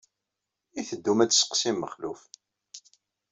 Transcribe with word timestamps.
I 0.79 0.81
teddum 0.89 1.19
ad 1.23 1.29
tesseqsim 1.31 1.77
Mexluf? 1.79 2.21